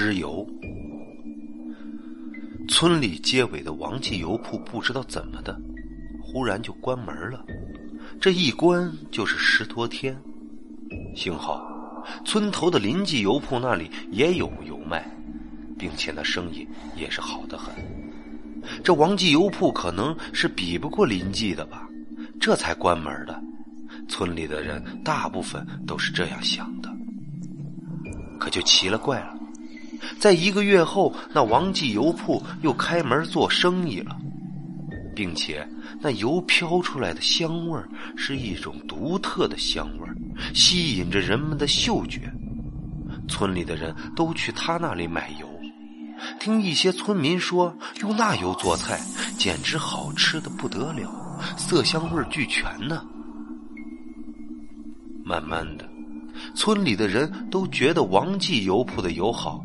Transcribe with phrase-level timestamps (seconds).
[0.00, 0.48] 尸油。
[2.68, 5.60] 村里街尾的王记油铺不知道怎么的，
[6.22, 7.44] 忽然就关门了。
[8.20, 10.16] 这一关就是十多天。
[11.16, 11.66] 幸好
[12.24, 15.04] 村头的邻记油铺那里也有油卖，
[15.76, 16.64] 并且那生意
[16.96, 17.74] 也是好的很。
[18.84, 21.88] 这王记油铺可能是比不过邻记的吧，
[22.40, 23.42] 这才关门的。
[24.08, 26.88] 村里的人大部分都是这样想的。
[28.38, 29.34] 可就奇了怪了。
[30.18, 34.16] 在一个月后，那王记油铺又开门做生意了，
[35.14, 35.66] 并且
[36.00, 37.80] 那油飘出来的香味
[38.16, 40.08] 是一种独特的香味
[40.54, 42.32] 吸引着人们的嗅觉。
[43.28, 45.46] 村里的人都去他那里买油，
[46.40, 48.98] 听一些村民说，用那油做菜
[49.36, 53.04] 简直好吃的不得了，色香味俱全呢。
[55.24, 55.86] 慢慢的，
[56.54, 59.62] 村里的人都觉得王记油铺的油好。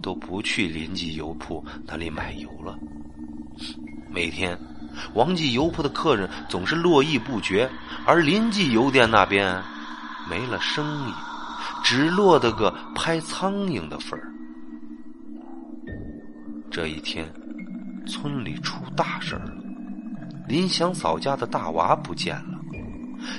[0.00, 2.78] 都不去邻记油铺那里买油了。
[4.10, 4.58] 每天，
[5.14, 7.70] 王记油铺的客人总是络绎不绝，
[8.06, 9.62] 而邻记油店那边
[10.28, 11.12] 没了生意，
[11.84, 14.26] 只落得个拍苍蝇的份儿。
[16.70, 17.30] 这一天，
[18.06, 19.52] 村里出大事了，
[20.48, 22.58] 林祥嫂家的大娃不见了，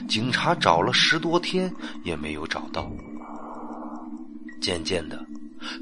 [0.07, 1.73] 警察找了十多天
[2.03, 2.89] 也没有找到。
[4.61, 5.25] 渐渐的。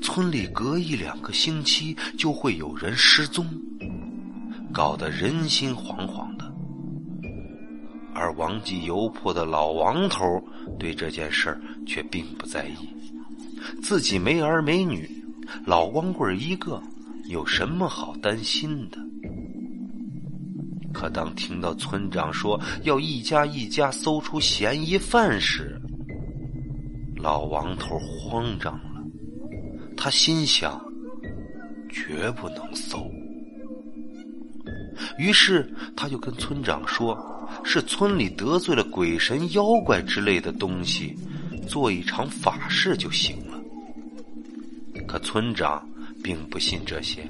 [0.02, 3.46] 村里隔一两个星期就会有人失踪，
[4.74, 6.52] 搞得人心惶惶的。
[8.14, 10.26] 而王记油铺的老王头
[10.78, 12.90] 对这件事儿却并不在意，
[13.82, 15.10] 自己没儿没女，
[15.66, 16.82] 老光棍一个，
[17.30, 18.98] 有什么好担心的？
[20.92, 25.80] 可当听到村长说要一家一家搜出嫌疑犯时，
[27.16, 28.78] 老王头慌张。
[30.02, 30.82] 他心想
[31.92, 33.06] ：“绝不能搜。”
[35.20, 37.20] 于是他就跟村长说
[37.66, 41.14] ：“是村里得罪了鬼神妖怪之类的东西，
[41.68, 43.60] 做一场法事就行了。”
[45.06, 45.86] 可村长
[46.24, 47.30] 并不信这些，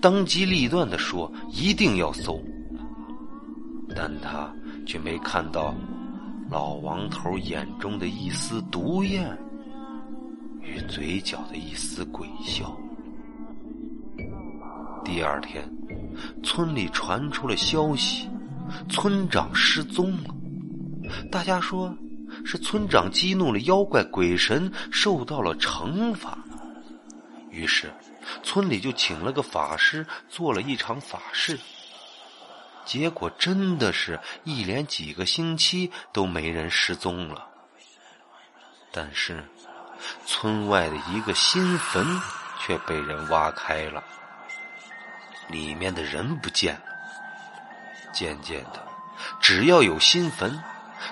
[0.00, 2.42] 当机立断的说：“一定要搜。”
[3.94, 4.50] 但他
[4.86, 5.74] 却没看到
[6.50, 9.36] 老王头眼中的一丝毒焰。
[10.68, 12.76] 与嘴角的一丝鬼笑。
[15.02, 15.66] 第二天，
[16.42, 18.28] 村里传出了消息，
[18.90, 20.34] 村长失踪了。
[21.32, 21.96] 大家说
[22.44, 26.38] 是村长激怒了妖怪鬼神，受到了惩罚。
[27.50, 27.90] 于是，
[28.42, 31.58] 村里就请了个法师，做了一场法事。
[32.84, 37.48] 结果真的是一连几个星期都没人失踪了。
[38.92, 39.42] 但是。
[40.26, 42.06] 村外的一个新坟
[42.60, 44.02] 却被人挖开了，
[45.48, 46.80] 里面的人不见了。
[48.12, 48.82] 渐渐的，
[49.40, 50.62] 只要有新坟，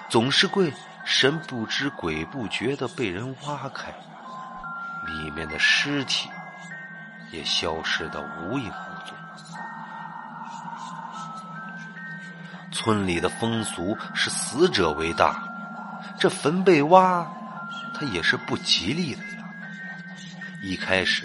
[0.08, 0.72] 总是会
[1.04, 3.94] 神不知鬼不觉的被人挖开，
[5.06, 6.28] 里面的尸体
[7.30, 9.16] 也消失的无影无踪。
[12.72, 15.42] 村里的风俗是死者为大，
[16.18, 17.26] 这坟被挖。
[17.98, 19.48] 他也是不吉利的呀。
[20.62, 21.24] 一开始，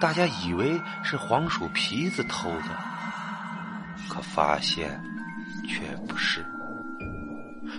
[0.00, 2.76] 大家以为是黄鼠皮子偷的，
[4.08, 5.00] 可发现
[5.68, 6.44] 却不是。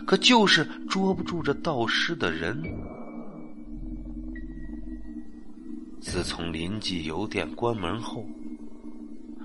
[0.08, 2.64] 可就是捉不住这盗尸的人。
[6.00, 8.26] 自从林记油店关门后，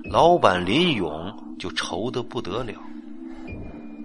[0.04, 2.80] 老板林勇就愁得不得了。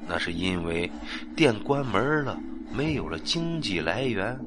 [0.08, 0.90] 那是因为
[1.36, 2.38] 店关门了，
[2.74, 4.38] 没有了经济来源。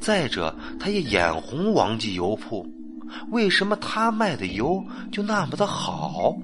[0.00, 2.66] 再者，他也眼红王记油铺，
[3.30, 6.36] 为什么他卖的油就那么的好？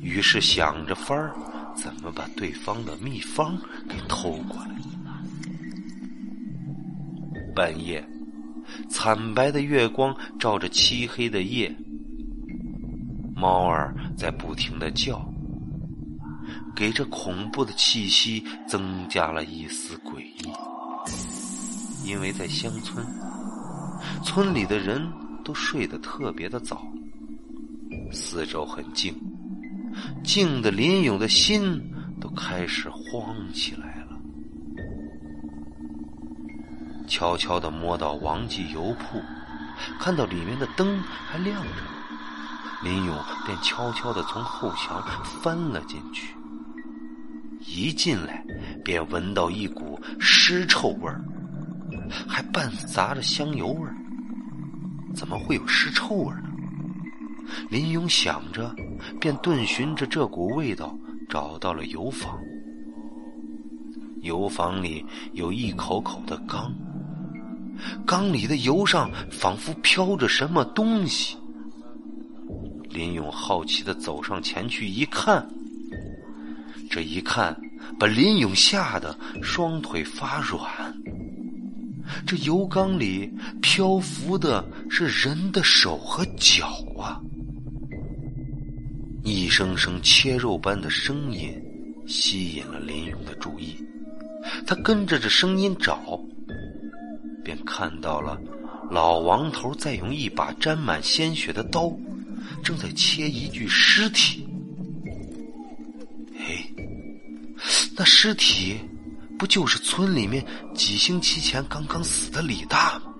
[0.00, 1.34] 于是想着法儿，
[1.74, 3.58] 怎么把对方的秘方
[3.88, 4.70] 给偷过来。
[7.54, 8.06] 半夜，
[8.88, 11.74] 惨白的月光照着漆黑的夜，
[13.34, 15.26] 猫儿在不停的叫，
[16.74, 20.52] 给这恐怖的气息增加了一丝诡异。
[22.06, 23.04] 因为在乡村，
[24.22, 25.04] 村里的人
[25.44, 26.86] 都睡得特别的早，
[28.12, 29.12] 四周很静，
[30.22, 31.82] 静的林勇的心
[32.20, 34.16] 都开始慌起来了。
[37.08, 39.20] 悄悄的摸到王记油铺，
[39.98, 41.82] 看到里面的灯还亮着，
[42.84, 45.02] 林勇便悄悄的从后墙
[45.42, 46.36] 翻了进去。
[47.60, 48.44] 一进来，
[48.84, 51.20] 便闻到一股尸臭味儿。
[52.28, 53.94] 还半杂着香油味儿，
[55.14, 56.50] 怎么会有尸臭味呢？
[57.70, 58.74] 林勇想着，
[59.20, 60.96] 便顿寻着这股味道，
[61.28, 62.38] 找到了油坊。
[64.22, 66.74] 油坊里有一口口的缸，
[68.04, 71.36] 缸里的油上仿佛飘着什么东西。
[72.90, 75.46] 林勇好奇的走上前去一看，
[76.90, 77.54] 这一看
[77.98, 80.92] 把林勇吓得双腿发软。
[82.26, 83.32] 这油缸里
[83.62, 86.66] 漂浮的是人的手和脚
[86.98, 87.20] 啊！
[89.22, 91.54] 一声声切肉般的声音
[92.04, 93.76] 吸引了林勇的注意，
[94.66, 96.20] 他跟着这声音找，
[97.44, 98.36] 便看到了
[98.90, 101.96] 老王头在用一把沾满鲜血的刀，
[102.64, 104.44] 正在切一具尸体。
[106.38, 106.68] 哎，
[107.96, 108.76] 那尸体……
[109.38, 110.44] 不就是村里面
[110.74, 113.12] 几星期前刚刚死的李大吗？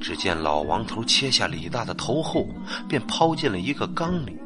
[0.00, 2.46] 只见老王头切下李大的头后，
[2.88, 4.36] 便抛进了一个缸里，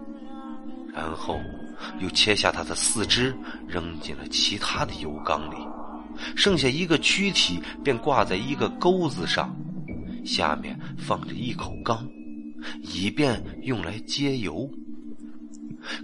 [0.95, 1.41] 然后
[2.01, 3.37] 又切下他的四肢，
[3.67, 5.57] 扔进了其他的油缸里，
[6.37, 9.53] 剩下一个躯体便挂在一个钩子上，
[10.25, 12.09] 下面放着一口缸，
[12.81, 14.71] 以便用来接油。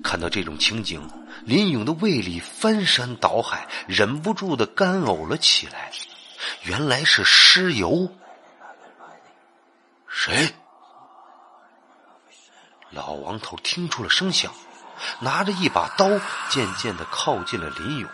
[0.02, 1.08] 看到这种情景。
[1.44, 5.90] 林勇的胃里翻山倒海，忍不住的干呕了起来。
[6.62, 8.12] 原来是尸油。
[10.08, 10.54] 谁？
[12.90, 14.52] 老王头听出了声响，
[15.18, 16.08] 拿着一把刀，
[16.48, 18.08] 渐渐的靠近了林勇。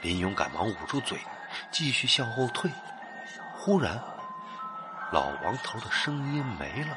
[0.00, 1.18] 林勇赶忙捂住嘴，
[1.72, 2.70] 继续向后退。
[3.56, 4.00] 忽然，
[5.10, 6.96] 老王头的声音没了。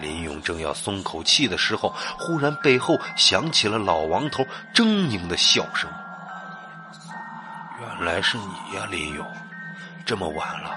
[0.00, 4.44] 林勇正要松口气的时候，忽然背后响起了老王头
[4.74, 5.90] 狰狞的笑声。
[7.80, 9.26] 原来是你呀，林勇！
[10.04, 10.70] 这么晚了，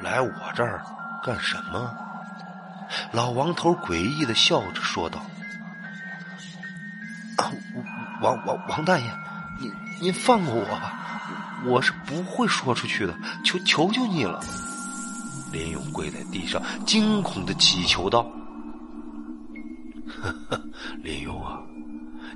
[0.00, 0.84] 来我这儿
[1.22, 1.94] 干什么？
[3.10, 5.20] 老王头诡异的笑着说道
[8.20, 9.04] ：“王王王大爷，
[9.60, 10.92] 您您放过我吧，
[11.64, 14.40] 我是不会说出去的，求求求你了！”
[15.52, 18.26] 林勇跪在地上，惊恐的祈求道。
[20.22, 20.62] 呵 呵
[21.02, 21.60] 林勇啊，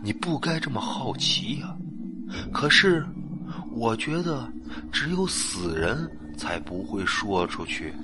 [0.02, 1.72] 你不该这么好奇呀。
[2.52, 3.06] 可是，
[3.70, 4.52] 我觉得
[4.90, 7.94] 只有死人才不会说出去，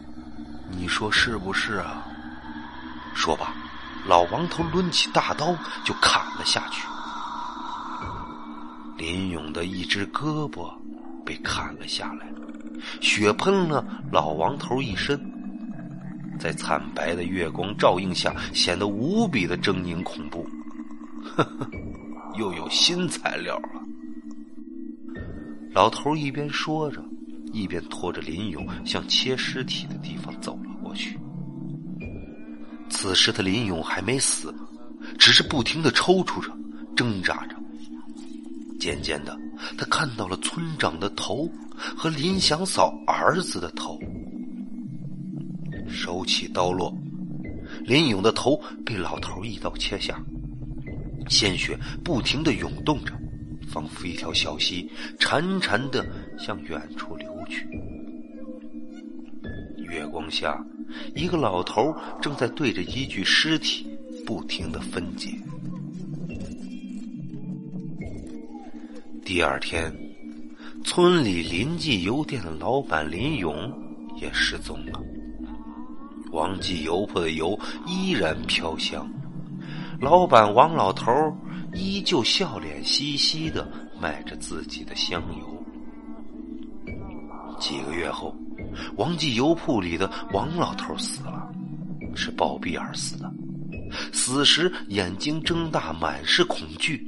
[0.70, 2.06] 你说是不是啊？
[3.12, 3.52] 说吧，
[4.06, 5.52] 老王头抡起大刀
[5.84, 6.86] 就砍了下去。
[8.96, 10.72] 林勇的一只胳膊
[11.26, 12.26] 被砍了下来，
[13.00, 15.20] 血喷了老王头一身。
[16.42, 20.44] 在惨白的月光照映下，显得无比的狰狞恐怖。
[21.22, 21.70] 呵呵，
[22.36, 23.80] 又有新材料了。
[25.72, 27.00] 老头一边说着，
[27.52, 31.16] 一边拖着林勇向切尸体的地方走了过去。
[32.90, 34.52] 此时的林勇还没死，
[35.16, 36.50] 只是不停的抽搐着、
[36.96, 37.54] 挣扎着。
[38.80, 39.38] 渐渐的，
[39.78, 41.48] 他看到了村长的头
[41.96, 43.96] 和林祥嫂儿子的头。
[45.92, 46.92] 手起刀落，
[47.84, 50.20] 林勇的头被老头一刀切下，
[51.28, 53.12] 鲜血不停的涌动着，
[53.68, 56.04] 仿佛一条小溪潺潺的
[56.38, 57.68] 向远处流去。
[59.90, 60.58] 月光下，
[61.14, 63.86] 一个老头正在对着一具尸体
[64.24, 65.28] 不停的分解。
[69.24, 69.94] 第二天，
[70.84, 73.54] 村里临记油店的老板林勇
[74.20, 75.00] 也失踪了。
[76.32, 79.06] 王记油铺的油依然飘香，
[80.00, 81.12] 老板王老头
[81.74, 83.70] 依旧笑脸嘻嘻的
[84.00, 85.64] 卖着自己的香油。
[87.60, 88.34] 几个月后，
[88.96, 91.48] 王记油铺里的王老头死了，
[92.14, 93.30] 是暴毙而死的。
[94.10, 97.06] 死时眼睛睁大，满是恐惧。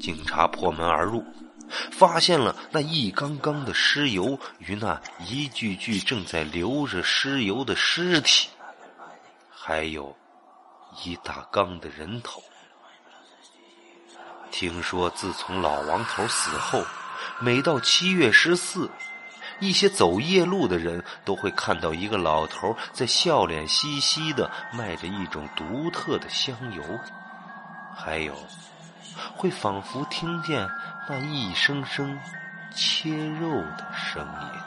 [0.00, 1.22] 警察破门而入。
[1.90, 8.48] 发现了那一缸缸的尸油与那一具具正在流着尸油的尸体，
[9.50, 10.16] 还有
[11.04, 12.42] 一大缸的人头。
[14.50, 16.84] 听说自从老王头死后，
[17.40, 18.88] 每到七月十四，
[19.58, 26.82] 一些走夜路的人都会看到一个老头在笑脸嘻嘻的卖着一种独特的香油，
[27.96, 28.36] 还有
[29.36, 30.68] 会仿佛听见。
[31.06, 32.18] 那一声声
[32.70, 34.63] 切肉的声音。